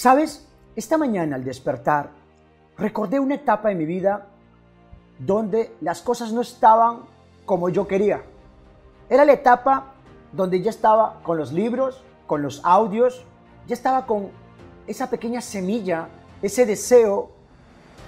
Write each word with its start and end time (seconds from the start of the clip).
¿Sabes? 0.00 0.46
Esta 0.76 0.96
mañana 0.96 1.36
al 1.36 1.44
despertar, 1.44 2.08
recordé 2.78 3.20
una 3.20 3.34
etapa 3.34 3.68
de 3.68 3.74
mi 3.74 3.84
vida 3.84 4.28
donde 5.18 5.76
las 5.82 6.00
cosas 6.00 6.32
no 6.32 6.40
estaban 6.40 7.00
como 7.44 7.68
yo 7.68 7.86
quería. 7.86 8.22
Era 9.10 9.26
la 9.26 9.34
etapa 9.34 9.92
donde 10.32 10.62
ya 10.62 10.70
estaba 10.70 11.20
con 11.22 11.36
los 11.36 11.52
libros, 11.52 12.02
con 12.26 12.40
los 12.40 12.64
audios, 12.64 13.26
ya 13.66 13.74
estaba 13.74 14.06
con 14.06 14.30
esa 14.86 15.10
pequeña 15.10 15.42
semilla, 15.42 16.08
ese 16.40 16.64
deseo 16.64 17.32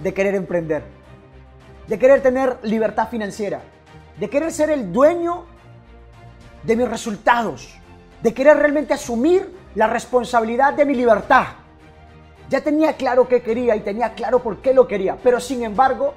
de 0.03 0.15
querer 0.15 0.35
emprender, 0.35 0.85
de 1.89 1.99
querer 1.99 2.23
tener 2.23 2.59
libertad 2.63 3.11
financiera, 3.11 3.61
de 4.19 4.31
querer 4.31 4.51
ser 4.51 4.71
el 4.71 4.95
dueño 4.95 5.45
de 6.63 6.75
mis 6.75 6.89
resultados, 6.89 7.79
de 8.23 8.33
querer 8.33 8.57
realmente 8.57 8.95
asumir 8.95 9.55
la 9.75 9.89
responsabilidad 9.89 10.73
de 10.73 10.87
mi 10.87 10.95
libertad. 10.95 11.49
Ya 12.53 12.61
tenía 12.61 12.93
claro 12.99 13.27
qué 13.29 13.41
quería 13.41 13.75
y 13.77 13.81
tenía 13.81 14.13
claro 14.13 14.41
por 14.41 14.59
qué 14.59 14.75
lo 14.75 14.87
quería, 14.87 15.17
pero 15.23 15.41
sin 15.41 15.63
embargo, 15.63 16.13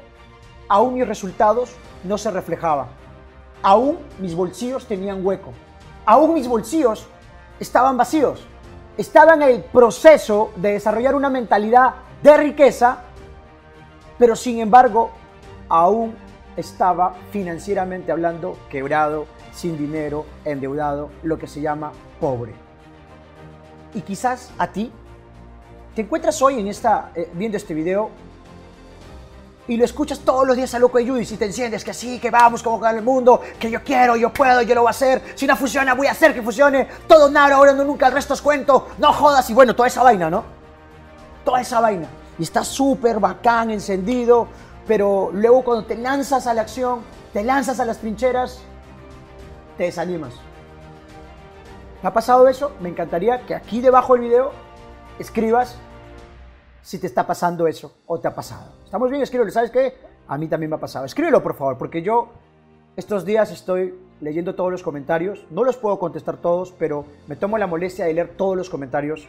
aún 0.67 0.95
mis 0.95 1.07
resultados 1.07 1.77
no 2.03 2.17
se 2.17 2.30
reflejaban. 2.30 2.88
Aún 3.63 3.99
mis 4.20 4.35
bolsillos 4.35 4.85
tenían 4.85 5.26
hueco. 5.26 5.53
Aún 6.05 6.34
mis 6.34 6.45
bolsillos 6.45 7.07
estaban 7.57 7.95
vacíos. 7.95 8.45
Estaba 8.98 9.35
en 9.35 9.43
el 9.43 9.63
proceso 9.63 10.52
de 10.57 10.73
desarrollar 10.73 11.16
una 11.16 11.29
mentalidad 11.29 11.93
de 12.21 12.35
riqueza, 12.35 12.98
pero 14.20 14.35
sin 14.35 14.59
embargo, 14.59 15.12
aún 15.70 16.17
estaba 16.57 17.13
financieramente 17.31 18.12
hablando 18.12 18.57
quebrado, 18.70 19.26
sin 19.54 19.77
dinero, 19.77 20.26
endeudado, 20.43 21.12
lo 21.23 21.40
que 21.40 21.48
se 21.48 21.62
llama 21.62 21.93
pobre. 22.20 22.54
Y 23.93 24.02
quizás 24.02 24.52
a 24.57 24.67
ti 24.67 24.91
te 25.95 26.02
encuentras 26.02 26.41
hoy 26.41 26.59
en 26.59 26.67
esta, 26.67 27.12
eh, 27.16 27.31
viendo 27.34 27.55
este 27.55 27.73
video 27.73 28.09
y 29.68 29.77
lo 29.77 29.85
escuchas 29.85 30.20
todos 30.20 30.46
los 30.46 30.55
días 30.55 30.76
a 30.76 30.79
loco 30.79 30.98
de 30.98 31.07
Judith 31.07 31.32
y 31.32 31.37
te 31.37 31.46
enciendes 31.46 31.84
que 31.85 31.93
sí, 31.93 32.20
que 32.20 32.29
vamos 32.29 32.62
como 32.62 32.79
con 32.79 32.93
el 32.93 33.02
mundo, 33.02 33.41
que 33.57 33.71
yo 33.71 33.82
quiero, 33.82 34.18
yo 34.18 34.32
puedo, 34.32 34.62
yo 34.62 34.76
lo 34.76 34.82
voy 34.82 34.90
a 34.90 34.91
hacer, 34.91 35.21
si 35.35 35.48
no 35.48 35.55
funciona 35.55 35.93
voy 35.93 36.07
a 36.07 36.12
hacer 36.12 36.34
que 36.34 36.41
funcione, 36.41 36.87
todo 37.07 37.29
nada, 37.29 37.55
ahora 37.55 37.71
no 37.71 37.85
nunca, 37.85 38.07
el 38.07 38.13
resto 38.13 38.34
es 38.34 38.41
cuento, 38.41 38.90
no 38.98 39.13
jodas 39.13 39.49
y 39.49 39.54
bueno, 39.54 39.74
toda 39.74 39.87
esa 39.87 40.04
vaina, 40.04 40.29
¿no? 40.29 40.43
Toda 41.46 41.62
esa 41.62 41.79
vaina. 41.79 42.07
Y 42.37 42.43
está 42.43 42.65
súper 42.65 43.20
bacán, 43.20 43.71
encendido, 43.71 44.49
pero 44.85 45.32
luego 45.34 45.63
cuando 45.63 45.85
te 45.85 45.96
lanzas 45.96 46.46
a 46.46 46.54
la 46.54 46.62
acción, 46.62 46.99
te 47.32 47.41
lanzas 47.41 47.80
a 47.80 47.85
las 47.85 47.99
trincheras, 47.99 48.59
te 49.77 49.85
desanimas. 49.85 50.34
¿Te 52.02 52.07
ha 52.07 52.13
pasado 52.13 52.49
eso? 52.49 52.74
Me 52.82 52.90
encantaría 52.90 53.46
que 53.46 53.55
aquí 53.55 53.80
debajo 53.80 54.13
del 54.13 54.24
video 54.24 54.65
escribas 55.20 55.77
si 56.82 56.99
te 56.99 57.08
está 57.08 57.26
pasando 57.26 57.68
eso 57.68 57.98
o 58.05 58.20
te 58.20 58.27
ha 58.27 58.35
pasado. 58.35 58.74
¿Estamos 58.84 59.10
bien? 59.10 59.24
Escríbelo. 59.24 59.52
¿Sabes 59.52 59.71
qué? 59.71 59.96
A 60.27 60.38
mí 60.38 60.48
también 60.48 60.70
me 60.70 60.76
ha 60.76 60.80
pasado. 60.80 61.05
Escríbelo, 61.05 61.41
por 61.41 61.55
favor, 61.55 61.77
porque 61.77 62.02
yo 62.02 62.30
estos 62.96 63.26
días 63.26 63.52
estoy 63.52 63.99
leyendo 64.22 64.56
todos 64.56 64.72
los 64.72 64.84
comentarios. 64.84 65.46
No 65.50 65.63
los 65.63 65.78
puedo 65.78 65.97
contestar 65.97 66.38
todos, 66.38 66.72
pero 66.72 67.06
me 67.28 67.36
tomo 67.36 67.58
la 67.58 67.68
molestia 67.68 68.06
de 68.06 68.13
leer 68.13 68.30
todos 68.38 68.56
los 68.56 68.69
comentarios. 68.69 69.28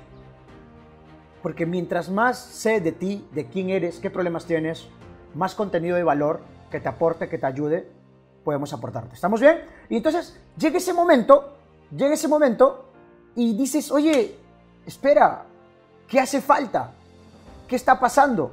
Porque 1.43 1.65
mientras 1.65 2.11
más 2.11 2.39
sé 2.39 2.81
de 2.81 2.93
ti, 2.93 3.27
de 3.33 3.47
quién 3.47 3.71
eres, 3.71 4.01
qué 4.01 4.11
problemas 4.11 4.45
tienes, 4.45 4.89
más 5.35 5.55
contenido 5.55 5.97
de 5.97 6.05
valor 6.05 6.41
que 6.71 6.81
te 6.81 6.89
aporte, 6.89 7.29
que 7.29 7.39
te 7.39 7.47
ayude, 7.47 7.89
podemos 8.45 8.73
aportarte. 8.73 9.15
¿Estamos 9.15 9.41
bien? 9.41 9.65
Y 9.89 9.97
entonces 9.97 10.39
llega 10.59 10.79
ese 10.79 10.93
momento, 10.93 11.57
llega 11.91 12.15
ese 12.15 12.29
momento 12.29 12.91
y 13.35 13.57
dices, 13.57 13.91
oye, 13.91 14.37
espera, 14.87 15.46
¿qué 16.09 16.21
hace 16.21 16.41
falta? 16.41 16.93
¿Qué 17.67 17.77
está 17.77 17.99
pasando? 17.99 18.53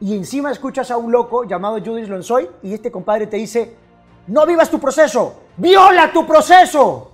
Y 0.00 0.16
encima 0.16 0.50
escuchas 0.50 0.90
a 0.90 0.96
un 0.96 1.10
loco 1.10 1.44
llamado 1.44 1.78
Judith 1.82 2.08
Lonsoy 2.08 2.48
y 2.62 2.74
este 2.74 2.90
compadre 2.90 3.26
te 3.26 3.36
dice, 3.36 3.76
no 4.26 4.44
vivas 4.44 4.70
tu 4.70 4.78
proceso, 4.78 5.34
viola 5.56 6.12
tu 6.12 6.26
proceso. 6.26 7.12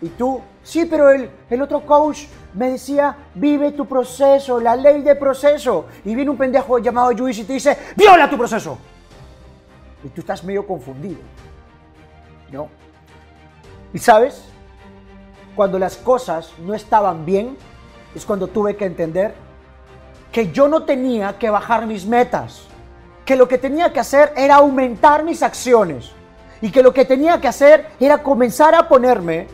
Y 0.00 0.10
tú, 0.10 0.40
sí, 0.62 0.84
pero 0.84 1.10
el, 1.10 1.30
el 1.48 1.62
otro 1.62 1.84
coach 1.84 2.26
me 2.54 2.70
decía, 2.70 3.16
vive 3.34 3.72
tu 3.72 3.86
proceso, 3.86 4.60
la 4.60 4.76
ley 4.76 5.02
de 5.02 5.14
proceso. 5.16 5.86
Y 6.04 6.14
viene 6.14 6.30
un 6.30 6.36
pendejo 6.36 6.78
llamado 6.78 7.12
Luis 7.12 7.38
y 7.38 7.44
te 7.44 7.54
dice, 7.54 7.76
viola 7.96 8.28
tu 8.28 8.36
proceso. 8.36 8.78
Y 10.04 10.08
tú 10.08 10.20
estás 10.20 10.44
medio 10.44 10.66
confundido. 10.66 11.20
¿No? 12.52 12.68
Y 13.92 13.98
sabes, 13.98 14.44
cuando 15.54 15.78
las 15.78 15.96
cosas 15.96 16.52
no 16.58 16.74
estaban 16.74 17.24
bien, 17.24 17.56
es 18.16 18.24
cuando 18.24 18.48
tuve 18.48 18.76
que 18.76 18.86
entender 18.86 19.34
que 20.32 20.50
yo 20.50 20.68
no 20.68 20.84
tenía 20.84 21.38
que 21.38 21.50
bajar 21.50 21.86
mis 21.86 22.06
metas, 22.06 22.62
que 23.26 23.36
lo 23.36 23.46
que 23.46 23.58
tenía 23.58 23.92
que 23.92 24.00
hacer 24.00 24.32
era 24.36 24.56
aumentar 24.56 25.22
mis 25.22 25.42
acciones 25.42 26.12
y 26.62 26.70
que 26.70 26.82
lo 26.82 26.94
que 26.94 27.04
tenía 27.04 27.38
que 27.40 27.48
hacer 27.48 27.88
era 28.00 28.22
comenzar 28.22 28.74
a 28.74 28.88
ponerme 28.88 29.48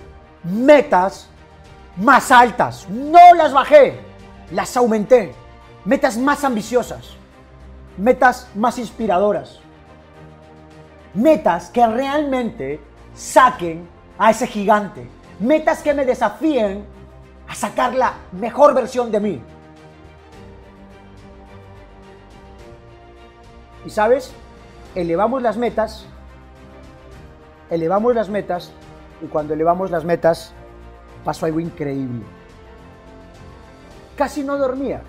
metas 0.45 1.29
más 1.97 2.31
altas. 2.31 2.89
No 2.89 3.35
las 3.35 3.53
bajé, 3.53 3.99
las 4.53 4.77
aumenté. 4.77 5.35
Metas 5.85 6.17
más 6.17 6.45
ambiciosas, 6.45 7.11
metas 7.99 8.49
más 8.55 8.79
inspiradoras, 8.79 9.59
metas 11.15 11.69
que 11.71 11.85
realmente 11.85 12.81
saquen 13.13 13.89
a 14.17 14.31
ese 14.31 14.47
gigante, 14.47 15.09
metas 15.41 15.83
que 15.83 15.93
me 15.93 16.05
desafíen 16.05 16.85
a 17.53 17.55
sacar 17.55 17.95
la 17.95 18.15
mejor 18.33 18.73
versión 18.73 19.13
de 19.13 19.21
mí. 19.21 19.43
Y 23.85 23.91
sabes, 23.91 24.33
elevamos 24.95 25.43
las 25.43 25.59
metas, 25.59 26.07
elevamos 27.69 28.15
las 28.15 28.31
metas 28.31 28.73
y 29.21 29.27
cuando 29.27 29.53
elevamos 29.53 29.91
las 29.91 30.03
metas 30.03 30.55
pasó 31.27 31.45
algo 31.45 31.61
increíble. 31.61 32.25
Casi 34.17 34.43
no 34.43 34.57
dormía. 34.57 35.03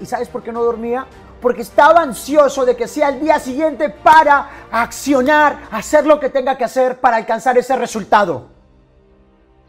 ¿Y 0.00 0.04
sabes 0.04 0.28
por 0.28 0.42
qué 0.42 0.52
no 0.52 0.62
dormía? 0.62 1.06
Porque 1.40 1.62
estaba 1.62 2.02
ansioso 2.02 2.66
de 2.66 2.76
que 2.76 2.88
sea 2.88 3.08
el 3.08 3.20
día 3.20 3.38
siguiente 3.38 3.88
para 3.88 4.50
accionar, 4.70 5.60
hacer 5.70 6.04
lo 6.04 6.20
que 6.20 6.28
tenga 6.28 6.58
que 6.58 6.64
hacer 6.64 7.00
para 7.00 7.16
alcanzar 7.16 7.56
ese 7.56 7.74
resultado. 7.74 8.59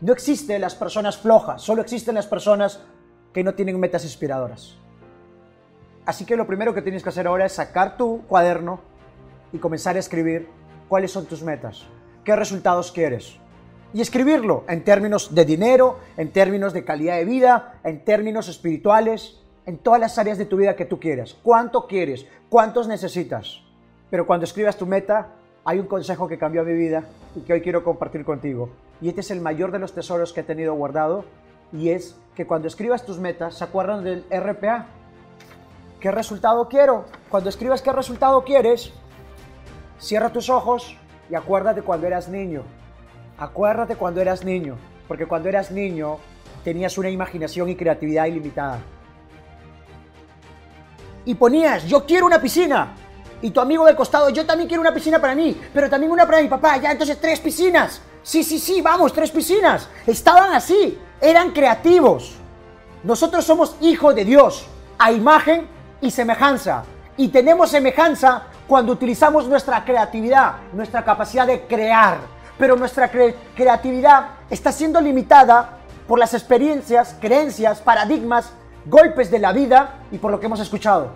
No 0.01 0.13
existen 0.13 0.59
las 0.59 0.73
personas 0.73 1.17
flojas, 1.17 1.61
solo 1.61 1.83
existen 1.83 2.15
las 2.15 2.25
personas 2.25 2.79
que 3.33 3.43
no 3.43 3.53
tienen 3.53 3.79
metas 3.79 4.03
inspiradoras. 4.03 4.75
Así 6.07 6.25
que 6.25 6.35
lo 6.35 6.47
primero 6.47 6.73
que 6.73 6.81
tienes 6.81 7.03
que 7.03 7.09
hacer 7.09 7.27
ahora 7.27 7.45
es 7.45 7.53
sacar 7.53 7.97
tu 7.97 8.23
cuaderno 8.23 8.81
y 9.53 9.59
comenzar 9.59 9.95
a 9.97 9.99
escribir 9.99 10.47
cuáles 10.89 11.11
son 11.11 11.27
tus 11.27 11.43
metas, 11.43 11.85
qué 12.25 12.35
resultados 12.35 12.91
quieres, 12.91 13.37
y 13.93 14.01
escribirlo 14.01 14.63
en 14.67 14.83
términos 14.83 15.35
de 15.35 15.45
dinero, 15.45 15.99
en 16.17 16.31
términos 16.31 16.73
de 16.73 16.83
calidad 16.83 17.17
de 17.17 17.25
vida, 17.25 17.79
en 17.83 18.03
términos 18.03 18.47
espirituales, 18.47 19.39
en 19.67 19.77
todas 19.77 19.99
las 19.99 20.17
áreas 20.17 20.39
de 20.39 20.45
tu 20.45 20.57
vida 20.57 20.75
que 20.75 20.85
tú 20.85 20.99
quieras. 20.99 21.37
¿Cuánto 21.43 21.85
quieres? 21.85 22.25
¿Cuántos 22.49 22.87
necesitas? 22.87 23.61
Pero 24.09 24.25
cuando 24.25 24.45
escribas 24.45 24.77
tu 24.77 24.87
meta, 24.87 25.35
hay 25.63 25.77
un 25.77 25.85
consejo 25.85 26.27
que 26.27 26.39
cambió 26.39 26.63
mi 26.63 26.73
vida 26.73 27.03
y 27.35 27.41
que 27.41 27.53
hoy 27.53 27.61
quiero 27.61 27.83
compartir 27.83 28.25
contigo. 28.25 28.69
Y 29.01 29.09
este 29.09 29.21
es 29.21 29.31
el 29.31 29.41
mayor 29.41 29.71
de 29.71 29.79
los 29.79 29.93
tesoros 29.93 30.33
que 30.33 30.41
he 30.41 30.43
tenido 30.43 30.73
guardado 30.73 31.25
y 31.73 31.89
es 31.89 32.15
que 32.35 32.45
cuando 32.45 32.67
escribas 32.67 33.05
tus 33.05 33.19
metas, 33.19 33.55
¿se 33.55 33.63
acuerdan 33.63 34.03
del 34.03 34.25
RPA? 34.29 34.87
¿Qué 35.99 36.11
resultado 36.11 36.67
quiero? 36.67 37.05
Cuando 37.29 37.49
escribas 37.49 37.81
qué 37.81 37.91
resultado 37.91 38.43
quieres, 38.43 38.91
cierra 39.99 40.31
tus 40.31 40.49
ojos 40.49 40.97
y 41.29 41.35
acuérdate 41.35 41.81
cuando 41.81 42.07
eras 42.07 42.27
niño. 42.27 42.63
Acuérdate 43.37 43.95
cuando 43.95 44.21
eras 44.21 44.43
niño, 44.43 44.75
porque 45.07 45.25
cuando 45.25 45.49
eras 45.49 45.71
niño 45.71 46.17
tenías 46.63 46.97
una 46.97 47.09
imaginación 47.09 47.69
y 47.69 47.75
creatividad 47.75 48.25
ilimitada. 48.25 48.79
Y 51.25 51.35
ponías, 51.35 51.87
yo 51.87 52.05
quiero 52.05 52.25
una 52.25 52.41
piscina. 52.41 52.95
Y 53.41 53.51
tu 53.51 53.59
amigo 53.59 53.85
del 53.85 53.95
costado, 53.95 54.29
yo 54.29 54.45
también 54.45 54.67
quiero 54.67 54.81
una 54.81 54.93
piscina 54.93 55.19
para 55.19 55.35
mí, 55.35 55.59
pero 55.73 55.89
también 55.89 56.11
una 56.11 56.25
para 56.25 56.41
mi 56.41 56.47
papá. 56.47 56.77
Ya, 56.77 56.91
entonces 56.91 57.19
tres 57.19 57.39
piscinas. 57.39 58.01
Sí, 58.23 58.43
sí, 58.43 58.59
sí, 58.59 58.81
vamos, 58.81 59.13
tres 59.13 59.31
piscinas. 59.31 59.89
Estaban 60.05 60.53
así, 60.53 60.99
eran 61.19 61.51
creativos. 61.51 62.35
Nosotros 63.03 63.43
somos 63.45 63.75
hijos 63.81 64.13
de 64.13 64.25
Dios, 64.25 64.67
a 64.99 65.11
imagen 65.11 65.67
y 66.01 66.11
semejanza. 66.11 66.83
Y 67.17 67.29
tenemos 67.29 67.71
semejanza 67.71 68.43
cuando 68.67 68.93
utilizamos 68.93 69.47
nuestra 69.47 69.83
creatividad, 69.83 70.57
nuestra 70.73 71.03
capacidad 71.03 71.47
de 71.47 71.61
crear 71.61 72.41
pero 72.61 72.75
nuestra 72.75 73.09
creatividad 73.09 74.25
está 74.51 74.71
siendo 74.71 75.01
limitada 75.01 75.79
por 76.07 76.19
las 76.19 76.35
experiencias, 76.35 77.15
creencias, 77.19 77.79
paradigmas, 77.79 78.53
golpes 78.85 79.31
de 79.31 79.39
la 79.39 79.51
vida 79.51 79.95
y 80.11 80.19
por 80.19 80.29
lo 80.29 80.39
que 80.39 80.45
hemos 80.45 80.59
escuchado. 80.59 81.09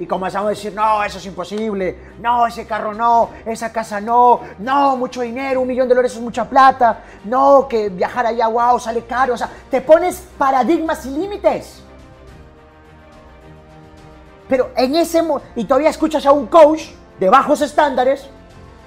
Y 0.00 0.06
comenzamos 0.06 0.46
a 0.46 0.50
decir, 0.50 0.72
no, 0.72 1.02
eso 1.02 1.18
es 1.18 1.26
imposible, 1.26 1.98
no, 2.20 2.46
ese 2.46 2.66
carro 2.66 2.94
no, 2.94 3.30
esa 3.44 3.72
casa 3.72 4.00
no, 4.00 4.40
no, 4.60 4.96
mucho 4.96 5.22
dinero, 5.22 5.60
un 5.60 5.66
millón 5.66 5.88
de 5.88 5.94
dólares 5.94 6.14
es 6.14 6.20
mucha 6.20 6.48
plata, 6.48 7.02
no, 7.24 7.66
que 7.66 7.88
viajar 7.88 8.26
allá, 8.26 8.46
wow, 8.46 8.78
sale 8.78 9.04
caro. 9.06 9.34
O 9.34 9.36
sea, 9.36 9.50
te 9.68 9.80
pones 9.80 10.22
paradigmas 10.38 11.04
y 11.04 11.10
límites. 11.10 11.82
Pero 14.48 14.70
en 14.76 14.94
ese 14.94 15.22
y 15.56 15.64
todavía 15.64 15.90
escuchas 15.90 16.24
a 16.26 16.32
un 16.32 16.46
coach 16.46 16.90
de 17.18 17.28
bajos 17.28 17.60
estándares, 17.60 18.30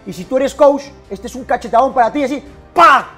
y 0.06 0.14
si 0.14 0.24
tú 0.24 0.38
eres 0.38 0.56
coach, 0.56 0.84
este 1.10 1.28
es 1.28 1.36
un 1.36 1.44
cachetadón 1.44 1.94
para 1.94 2.12
ti, 2.12 2.24
así, 2.24 2.44
¡pa! 2.74 3.10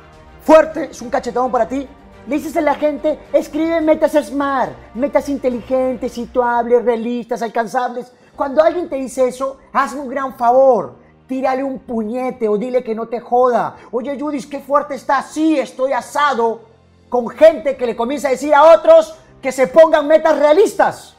Fuerte, 0.43 0.89
es 0.91 1.01
un 1.01 1.09
cachetadón 1.09 1.51
para 1.51 1.67
ti. 1.67 1.87
Le 2.27 2.37
dices 2.37 2.55
a 2.55 2.61
la 2.61 2.75
gente, 2.75 3.19
escribe 3.33 3.81
metas 3.81 4.13
smart, 4.25 4.71
metas 4.93 5.27
inteligentes, 5.27 6.13
situables, 6.13 6.85
realistas, 6.85 7.41
alcanzables. 7.41 8.11
Cuando 8.35 8.63
alguien 8.63 8.87
te 8.87 8.95
dice 8.95 9.27
eso, 9.27 9.57
hazme 9.73 9.99
un 10.01 10.09
gran 10.09 10.35
favor. 10.35 10.95
Tírale 11.27 11.63
un 11.63 11.79
puñete 11.79 12.47
o 12.47 12.57
dile 12.57 12.83
que 12.83 12.95
no 12.95 13.07
te 13.07 13.19
joda. 13.19 13.75
Oye, 13.91 14.17
Judith, 14.19 14.49
qué 14.49 14.59
fuerte 14.59 14.95
estás. 14.95 15.31
Sí, 15.31 15.59
estoy 15.59 15.91
asado 15.91 16.61
con 17.09 17.27
gente 17.29 17.75
que 17.75 17.85
le 17.85 17.95
comienza 17.95 18.29
a 18.29 18.31
decir 18.31 18.53
a 18.53 18.73
otros 18.73 19.15
que 19.41 19.51
se 19.51 19.67
pongan 19.67 20.07
metas 20.07 20.39
realistas. 20.39 21.15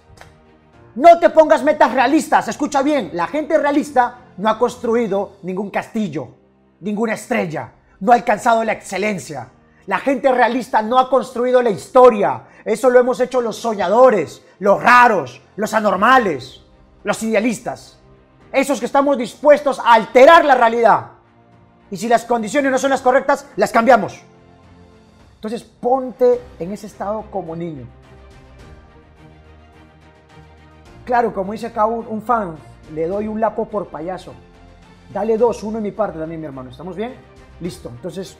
No 0.94 1.18
te 1.18 1.28
pongas 1.28 1.62
metas 1.62 1.92
realistas. 1.92 2.48
Escucha 2.48 2.82
bien, 2.82 3.10
la 3.12 3.26
gente 3.26 3.58
realista 3.58 4.18
no 4.38 4.48
ha 4.48 4.58
construido 4.58 5.32
ningún 5.42 5.70
castillo, 5.70 6.28
ninguna 6.80 7.14
estrella, 7.14 7.72
no 8.00 8.12
ha 8.12 8.14
alcanzado 8.14 8.64
la 8.64 8.72
excelencia. 8.72 9.48
La 9.86 9.98
gente 9.98 10.32
realista 10.32 10.80
no 10.82 10.98
ha 10.98 11.10
construido 11.10 11.60
la 11.60 11.70
historia. 11.70 12.44
Eso 12.64 12.88
lo 12.88 12.98
hemos 12.98 13.20
hecho 13.20 13.40
los 13.40 13.56
soñadores, 13.56 14.42
los 14.58 14.82
raros, 14.82 15.42
los 15.56 15.74
anormales, 15.74 16.62
los 17.02 17.22
idealistas. 17.22 17.98
Esos 18.50 18.80
que 18.80 18.86
estamos 18.86 19.18
dispuestos 19.18 19.78
a 19.78 19.92
alterar 19.94 20.44
la 20.44 20.54
realidad. 20.54 21.06
Y 21.90 21.96
si 21.96 22.08
las 22.08 22.24
condiciones 22.24 22.72
no 22.72 22.78
son 22.78 22.90
las 22.90 23.02
correctas, 23.02 23.46
las 23.56 23.72
cambiamos. 23.72 24.22
Entonces 25.34 25.62
ponte 25.62 26.40
en 26.58 26.72
ese 26.72 26.86
estado 26.86 27.24
como 27.30 27.54
niño. 27.54 27.86
Claro, 31.04 31.34
como 31.34 31.52
dice 31.52 31.66
acá 31.66 31.84
un, 31.84 32.22
fan, 32.22 32.56
le 32.94 33.06
doy 33.06 33.28
un 33.28 33.38
lapo 33.38 33.66
por 33.66 33.88
payaso. 33.88 34.32
Dale 35.12 35.36
dos, 35.36 35.62
uno 35.62 35.76
en 35.76 35.84
mi 35.84 35.92
parte 35.92 36.18
también, 36.18 36.40
mi 36.40 36.46
hermano. 36.46 36.70
¿Estamos 36.70 36.96
bien? 36.96 37.14
Listo. 37.60 37.90
Entonces, 37.90 38.38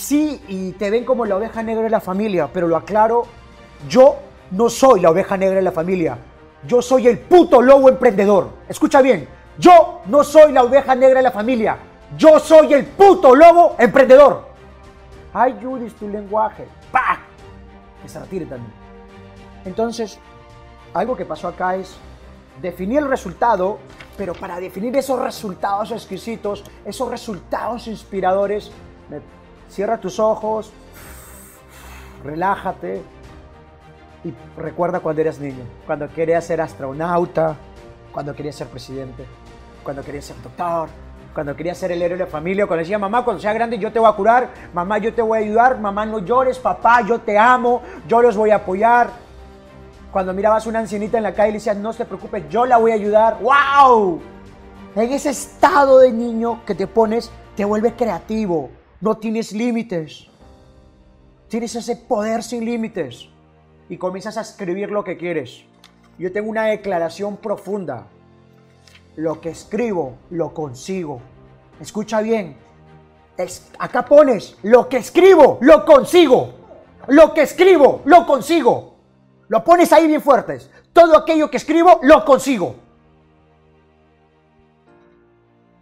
sí, 0.00 0.42
y 0.48 0.72
te 0.72 0.90
ven 0.90 1.04
como 1.04 1.26
la 1.26 1.36
oveja 1.36 1.62
negra 1.62 1.84
de 1.84 1.90
la 1.90 2.00
familia, 2.00 2.48
pero 2.52 2.66
lo 2.66 2.76
aclaro, 2.76 3.26
yo 3.88 4.16
no 4.50 4.68
soy 4.68 5.00
la 5.00 5.10
oveja 5.10 5.36
negra 5.36 5.56
de 5.56 5.62
la 5.62 5.72
familia. 5.72 6.18
Yo 6.66 6.82
soy 6.82 7.06
el 7.06 7.18
puto 7.18 7.62
lobo 7.62 7.88
emprendedor. 7.88 8.50
Escucha 8.68 9.00
bien, 9.02 9.28
yo 9.58 10.00
no 10.06 10.24
soy 10.24 10.52
la 10.52 10.62
oveja 10.62 10.94
negra 10.94 11.18
de 11.18 11.22
la 11.22 11.30
familia. 11.30 11.76
Yo 12.16 12.38
soy 12.40 12.72
el 12.72 12.86
puto 12.86 13.34
lobo 13.34 13.76
emprendedor. 13.78 14.48
Ay, 15.32 15.56
Judith, 15.62 15.94
tu 15.98 16.08
lenguaje. 16.08 16.66
¡Pah! 16.90 17.18
Que 18.02 18.08
se 18.08 18.18
también. 18.18 18.72
Entonces, 19.64 20.18
algo 20.92 21.16
que 21.16 21.24
pasó 21.24 21.48
acá 21.48 21.76
es 21.76 21.96
definir 22.60 22.98
el 22.98 23.08
resultado, 23.08 23.78
pero 24.16 24.34
para 24.34 24.58
definir 24.58 24.96
esos 24.96 25.20
resultados 25.20 25.92
exquisitos, 25.92 26.64
esos 26.84 27.08
resultados 27.08 27.86
inspiradores, 27.86 28.72
cierra 29.70 29.98
tus 29.98 30.18
ojos, 30.18 30.72
relájate 32.24 33.02
y 34.24 34.34
recuerda 34.60 35.00
cuando 35.00 35.22
eras 35.22 35.38
niño, 35.38 35.64
cuando 35.86 36.08
querías 36.08 36.44
ser 36.44 36.60
astronauta, 36.60 37.56
cuando 38.12 38.34
querías 38.34 38.56
ser 38.56 38.66
presidente, 38.66 39.24
cuando 39.82 40.02
querías 40.02 40.26
ser 40.26 40.36
doctor, 40.42 40.88
cuando 41.32 41.54
querías 41.56 41.78
ser 41.78 41.92
el 41.92 42.02
héroe 42.02 42.18
de 42.18 42.24
la 42.24 42.30
familia, 42.30 42.66
cuando 42.66 42.80
decía 42.80 42.98
mamá, 42.98 43.24
cuando 43.24 43.40
sea 43.40 43.52
grande 43.52 43.78
yo 43.78 43.92
te 43.92 43.98
voy 43.98 44.08
a 44.08 44.12
curar, 44.12 44.50
mamá 44.74 44.98
yo 44.98 45.14
te 45.14 45.22
voy 45.22 45.38
a 45.38 45.42
ayudar, 45.42 45.78
mamá 45.78 46.04
no 46.04 46.18
llores, 46.18 46.58
papá 46.58 47.02
yo 47.02 47.20
te 47.20 47.38
amo, 47.38 47.82
yo 48.06 48.20
los 48.20 48.36
voy 48.36 48.50
a 48.50 48.56
apoyar, 48.56 49.10
cuando 50.10 50.34
mirabas 50.34 50.66
una 50.66 50.80
ancianita 50.80 51.18
en 51.18 51.22
la 51.22 51.34
calle 51.34 51.50
y 51.50 51.54
decías, 51.54 51.76
no 51.76 51.92
te 51.94 52.04
preocupes, 52.04 52.48
yo 52.48 52.66
la 52.66 52.78
voy 52.78 52.90
a 52.90 52.94
ayudar. 52.94 53.38
¡Wow! 53.40 54.20
En 54.96 55.12
ese 55.12 55.30
estado 55.30 56.00
de 56.00 56.12
niño 56.12 56.62
que 56.66 56.74
te 56.74 56.88
pones, 56.88 57.30
te 57.54 57.64
vuelve 57.64 57.94
creativo. 57.94 58.70
No 59.00 59.16
tienes 59.16 59.52
límites. 59.52 60.26
Tienes 61.48 61.74
ese 61.74 61.96
poder 61.96 62.42
sin 62.42 62.64
límites. 62.64 63.28
Y 63.88 63.96
comienzas 63.96 64.36
a 64.36 64.42
escribir 64.42 64.90
lo 64.90 65.02
que 65.02 65.16
quieres. 65.16 65.64
Yo 66.18 66.30
tengo 66.32 66.50
una 66.50 66.64
declaración 66.64 67.38
profunda. 67.38 68.06
Lo 69.16 69.40
que 69.40 69.50
escribo, 69.50 70.16
lo 70.30 70.52
consigo. 70.52 71.20
Escucha 71.80 72.20
bien. 72.20 72.56
acá 73.78 74.04
pones, 74.04 74.58
lo 74.62 74.88
que 74.88 74.98
escribo, 74.98 75.58
lo 75.62 75.84
consigo. 75.86 76.52
Lo 77.08 77.32
que 77.32 77.42
escribo, 77.42 78.02
lo 78.04 78.26
consigo. 78.26 78.96
Lo 79.48 79.64
pones 79.64 79.92
ahí 79.92 80.06
bien 80.06 80.20
fuertes. 80.20 80.70
Todo 80.92 81.16
aquello 81.16 81.50
que 81.50 81.56
escribo, 81.56 82.00
lo 82.02 82.24
consigo. 82.24 82.74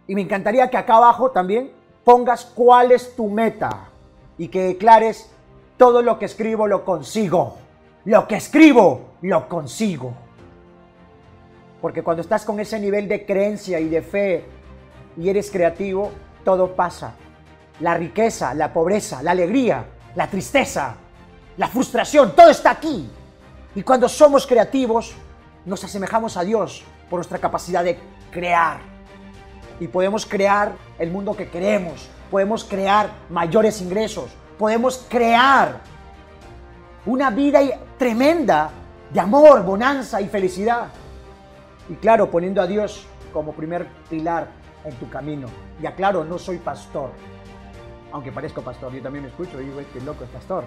Y 0.07 0.15
me 0.15 0.21
encantaría 0.21 0.69
que 0.69 0.77
acá 0.77 0.95
abajo 0.95 1.31
también 1.31 1.78
pongas 2.09 2.43
cuál 2.43 2.91
es 2.91 3.15
tu 3.15 3.29
meta 3.29 3.87
y 4.35 4.47
que 4.47 4.63
declares 4.63 5.29
todo 5.77 6.01
lo 6.01 6.17
que 6.17 6.25
escribo 6.25 6.65
lo 6.65 6.83
consigo. 6.83 7.57
Lo 8.05 8.27
que 8.27 8.37
escribo 8.37 9.11
lo 9.21 9.47
consigo. 9.47 10.15
Porque 11.79 12.01
cuando 12.01 12.21
estás 12.21 12.45
con 12.45 12.59
ese 12.59 12.79
nivel 12.79 13.07
de 13.07 13.27
creencia 13.27 13.79
y 13.79 13.89
de 13.89 14.01
fe 14.01 14.43
y 15.17 15.29
eres 15.29 15.51
creativo, 15.51 16.09
todo 16.43 16.75
pasa. 16.75 17.13
La 17.79 17.93
riqueza, 17.93 18.55
la 18.55 18.73
pobreza, 18.73 19.21
la 19.21 19.29
alegría, 19.29 19.85
la 20.15 20.25
tristeza, 20.25 20.95
la 21.57 21.67
frustración, 21.67 22.35
todo 22.35 22.49
está 22.49 22.71
aquí. 22.71 23.07
Y 23.75 23.83
cuando 23.83 24.09
somos 24.09 24.47
creativos, 24.47 25.13
nos 25.63 25.83
asemejamos 25.83 26.37
a 26.37 26.43
Dios 26.43 26.83
por 27.07 27.19
nuestra 27.19 27.37
capacidad 27.37 27.83
de 27.83 27.99
crear. 28.31 28.88
Y 29.79 29.87
podemos 29.87 30.25
crear 30.25 30.73
el 30.97 31.11
mundo 31.11 31.35
que 31.35 31.49
queremos, 31.49 32.09
podemos 32.29 32.63
crear 32.63 33.09
mayores 33.29 33.81
ingresos, 33.81 34.29
podemos 34.57 35.05
crear 35.09 35.79
una 37.05 37.29
vida 37.29 37.59
tremenda 37.97 38.69
de 39.11 39.19
amor, 39.19 39.63
bonanza 39.63 40.21
y 40.21 40.27
felicidad. 40.27 40.87
Y 41.89 41.95
claro, 41.95 42.29
poniendo 42.29 42.61
a 42.61 42.67
Dios 42.67 43.07
como 43.33 43.53
primer 43.53 43.87
pilar 44.09 44.47
en 44.83 44.93
tu 44.95 45.09
camino. 45.09 45.47
Y 45.81 45.85
aclaro, 45.85 46.23
no 46.23 46.37
soy 46.37 46.57
pastor, 46.57 47.11
aunque 48.11 48.31
parezco 48.31 48.61
pastor, 48.61 48.93
yo 48.93 49.01
también 49.01 49.23
me 49.23 49.29
escucho 49.29 49.61
y 49.61 49.65
digo, 49.65 49.79
este 49.79 50.01
loco 50.01 50.23
es 50.23 50.29
pastor, 50.29 50.63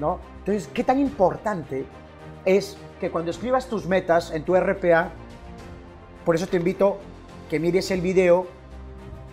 ¿no? 0.00 0.18
Entonces, 0.38 0.68
¿qué 0.72 0.84
tan 0.84 0.98
importante 0.98 1.86
es 2.44 2.76
que 3.00 3.10
cuando 3.10 3.30
escribas 3.30 3.68
tus 3.68 3.86
metas 3.86 4.30
en 4.30 4.42
tu 4.42 4.56
RPA, 4.56 5.10
por 6.24 6.34
eso 6.34 6.46
te 6.46 6.56
invito 6.56 6.98
que 7.48 7.58
mires 7.58 7.90
el 7.90 8.00
video 8.00 8.46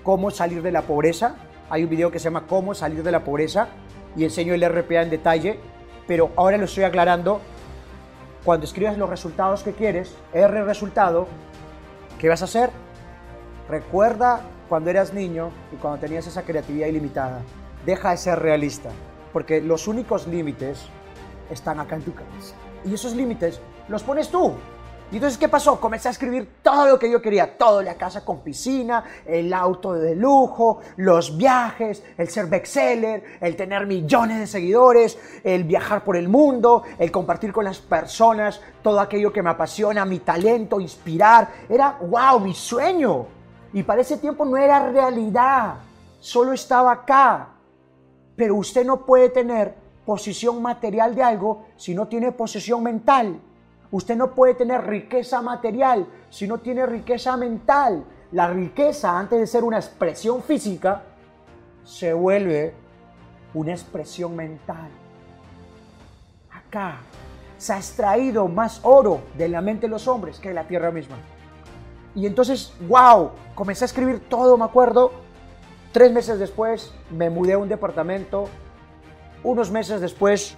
Cómo 0.03 0.29
salir 0.29 0.61
de 0.61 0.71
la 0.71 0.83
pobreza. 0.83 1.35
Hay 1.69 1.83
un 1.83 1.89
video 1.89 2.11
que 2.11 2.19
se 2.19 2.25
llama 2.25 2.45
Cómo 2.47 2.75
salir 2.75 3.01
de 3.01 3.11
la 3.11 3.23
pobreza 3.23 3.69
y 4.15 4.23
enseño 4.23 4.53
el 4.53 4.63
RPA 4.63 5.01
en 5.01 5.09
detalle, 5.09 5.59
pero 6.07 6.29
ahora 6.35 6.57
lo 6.57 6.65
estoy 6.65 6.83
aclarando. 6.83 7.41
Cuando 8.43 8.65
escribas 8.65 8.97
los 8.99 9.09
resultados 9.09 9.63
que 9.63 9.73
quieres, 9.73 10.15
R 10.31 10.63
resultado, 10.63 11.27
¿qué 12.19 12.29
vas 12.29 12.43
a 12.43 12.45
hacer? 12.45 12.69
Recuerda 13.67 14.41
cuando 14.69 14.91
eras 14.91 15.11
niño 15.11 15.49
y 15.73 15.77
cuando 15.77 15.99
tenías 15.99 16.27
esa 16.27 16.43
creatividad 16.43 16.87
ilimitada. 16.87 17.41
Deja 17.83 18.11
de 18.11 18.17
ser 18.17 18.39
realista, 18.39 18.91
porque 19.33 19.59
los 19.59 19.87
únicos 19.87 20.27
límites 20.27 20.85
están 21.49 21.79
acá 21.79 21.95
en 21.95 22.03
tu 22.03 22.13
cabeza 22.13 22.55
y 22.85 22.93
esos 22.93 23.15
límites 23.15 23.59
los 23.87 24.03
pones 24.03 24.29
tú. 24.29 24.53
Y 25.11 25.17
entonces, 25.17 25.37
¿qué 25.37 25.47
pasó? 25.47 25.79
Comencé 25.79 26.07
a 26.07 26.11
escribir 26.11 26.57
todo 26.63 26.87
lo 26.87 26.97
que 26.97 27.09
yo 27.11 27.21
quería, 27.21 27.57
todo, 27.57 27.83
la 27.83 27.93
casa 27.93 28.25
con 28.25 28.39
piscina, 28.39 29.03
el 29.25 29.53
auto 29.53 29.93
de 29.93 30.15
lujo, 30.15 30.79
los 30.97 31.37
viajes, 31.37 32.03
el 32.17 32.27
ser 32.27 32.47
bestseller, 32.47 33.23
el 33.39 33.55
tener 33.55 33.85
millones 33.85 34.39
de 34.39 34.47
seguidores, 34.47 35.17
el 35.43 35.63
viajar 35.63 36.03
por 36.03 36.17
el 36.17 36.27
mundo, 36.27 36.83
el 36.97 37.11
compartir 37.11 37.53
con 37.53 37.65
las 37.65 37.77
personas 37.77 38.59
todo 38.81 38.99
aquello 38.99 39.31
que 39.31 39.43
me 39.43 39.51
apasiona, 39.51 40.05
mi 40.05 40.19
talento, 40.19 40.79
inspirar. 40.79 41.49
Era, 41.69 41.99
wow, 42.01 42.39
mi 42.39 42.55
sueño. 42.55 43.27
Y 43.73 43.83
para 43.83 44.01
ese 44.01 44.17
tiempo 44.17 44.43
no 44.43 44.57
era 44.57 44.91
realidad, 44.91 45.75
solo 46.19 46.51
estaba 46.51 46.91
acá. 46.91 47.49
Pero 48.35 48.55
usted 48.55 48.83
no 48.83 49.05
puede 49.05 49.29
tener 49.29 49.75
posición 50.03 50.61
material 50.61 51.13
de 51.13 51.23
algo 51.23 51.65
si 51.75 51.93
no 51.93 52.07
tiene 52.07 52.31
posesión 52.31 52.81
mental. 52.81 53.39
Usted 53.91 54.15
no 54.15 54.33
puede 54.33 54.55
tener 54.55 54.85
riqueza 54.85 55.41
material 55.41 56.07
si 56.29 56.47
no 56.47 56.59
tiene 56.59 56.85
riqueza 56.85 57.37
mental. 57.37 58.03
La 58.31 58.47
riqueza, 58.47 59.17
antes 59.17 59.39
de 59.39 59.47
ser 59.47 59.63
una 59.63 59.77
expresión 59.77 60.41
física, 60.41 61.03
se 61.83 62.13
vuelve 62.13 62.73
una 63.53 63.71
expresión 63.71 64.35
mental. 64.35 64.89
Acá. 66.51 66.97
se 67.57 67.71
ha 67.71 67.77
extraído 67.77 68.47
más 68.49 68.81
oro 68.83 69.21
de 69.37 69.47
la 69.47 69.61
mente 69.61 69.87
de 69.87 69.91
los 69.91 70.07
hombres 70.09 70.39
que 70.39 70.49
de 70.49 70.55
la 70.55 70.67
tierra 70.67 70.91
misma. 70.91 71.15
Y 72.13 72.25
entonces, 72.25 72.73
wow, 72.87 73.31
comencé 73.55 73.85
a 73.85 73.87
escribir 73.87 74.27
todo, 74.27 74.57
me 74.57 74.65
acuerdo. 74.65 75.11
Tres 75.93 76.11
meses 76.11 76.37
después 76.37 76.93
me 77.11 77.29
mudé 77.29 77.53
a 77.53 77.57
un 77.57 77.69
departamento. 77.69 78.49
Unos 79.43 79.71
meses 79.71 80.01
después 80.01 80.57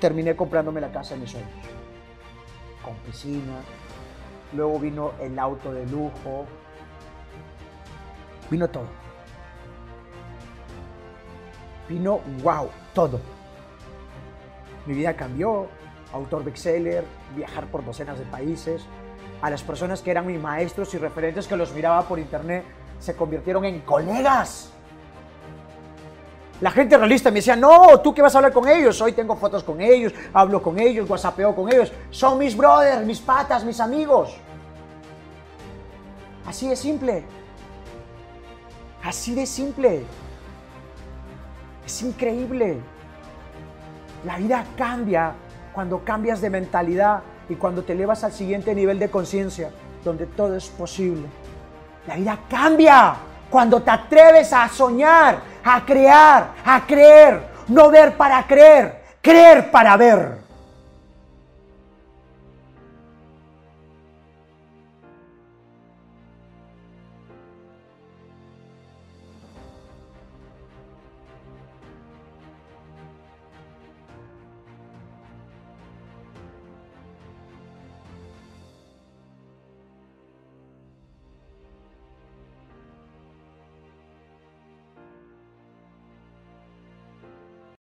terminé 0.00 0.36
comprándome 0.36 0.80
la 0.80 0.92
casa 0.92 1.14
de 1.14 1.20
mis 1.20 1.30
sueños. 1.30 1.79
Con 2.84 2.94
piscina. 2.96 3.60
Luego 4.52 4.78
vino 4.78 5.12
el 5.20 5.38
auto 5.38 5.72
de 5.72 5.86
lujo. 5.86 6.46
Vino 8.50 8.68
todo. 8.68 8.86
Vino, 11.88 12.20
wow, 12.42 12.68
todo. 12.94 13.20
Mi 14.86 14.94
vida 14.94 15.14
cambió. 15.14 15.68
Autor 16.12 16.42
bestseller, 16.42 17.04
viajar 17.36 17.66
por 17.66 17.84
docenas 17.84 18.18
de 18.18 18.24
países. 18.24 18.84
A 19.42 19.50
las 19.50 19.62
personas 19.62 20.02
que 20.02 20.10
eran 20.10 20.26
mis 20.26 20.40
maestros 20.40 20.92
y 20.94 20.98
referentes 20.98 21.46
que 21.46 21.56
los 21.56 21.72
miraba 21.72 22.02
por 22.02 22.18
internet 22.18 22.64
se 22.98 23.14
convirtieron 23.14 23.64
en 23.64 23.80
colegas. 23.80 24.72
La 26.60 26.70
gente 26.70 26.98
realista 26.98 27.30
me 27.30 27.36
decía, 27.36 27.56
no, 27.56 28.00
tú 28.00 28.12
qué 28.12 28.20
vas 28.20 28.34
a 28.34 28.38
hablar 28.38 28.52
con 28.52 28.68
ellos. 28.68 29.00
Hoy 29.00 29.12
tengo 29.12 29.34
fotos 29.36 29.64
con 29.64 29.80
ellos, 29.80 30.12
hablo 30.32 30.62
con 30.62 30.78
ellos, 30.78 31.08
whatsappeo 31.08 31.54
con 31.54 31.72
ellos. 31.72 31.90
Son 32.10 32.38
mis 32.38 32.54
brothers, 32.54 33.04
mis 33.06 33.18
patas, 33.18 33.64
mis 33.64 33.80
amigos. 33.80 34.36
Así 36.46 36.68
de 36.68 36.76
simple. 36.76 37.24
Así 39.02 39.34
de 39.34 39.46
simple. 39.46 40.04
Es 41.86 42.02
increíble. 42.02 42.78
La 44.26 44.36
vida 44.36 44.66
cambia 44.76 45.32
cuando 45.72 46.04
cambias 46.04 46.42
de 46.42 46.50
mentalidad 46.50 47.22
y 47.48 47.54
cuando 47.54 47.82
te 47.82 47.94
elevas 47.94 48.22
al 48.22 48.32
siguiente 48.32 48.74
nivel 48.74 48.98
de 48.98 49.08
conciencia, 49.10 49.70
donde 50.04 50.26
todo 50.26 50.56
es 50.56 50.68
posible. 50.68 51.26
La 52.06 52.16
vida 52.16 52.38
cambia 52.50 53.16
cuando 53.50 53.82
te 53.82 53.90
atreves 53.90 54.52
a 54.52 54.68
soñar, 54.68 55.40
a 55.64 55.84
crear, 55.84 56.52
a 56.64 56.86
creer, 56.86 57.42
no 57.68 57.90
ver 57.90 58.16
para 58.16 58.46
creer, 58.46 59.02
creer 59.20 59.70
para 59.70 59.96
ver. 59.96 60.49